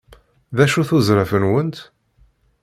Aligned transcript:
D 0.55 0.57
acu-t 0.63 0.89
uzraf-nwent? 0.97 1.77